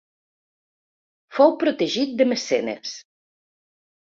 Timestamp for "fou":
1.39-1.53